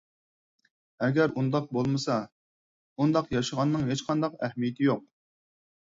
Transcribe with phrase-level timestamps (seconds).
[1.07, 2.17] ئەگەر ئۇنداق بولمىسا،
[3.03, 5.09] ئۇنداق ياشىغاننىڭ ھېچقانداق ئەھمىيىتى يوق.